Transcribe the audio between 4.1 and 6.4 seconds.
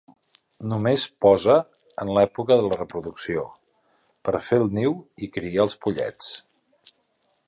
per fer el niu i criar els pollets.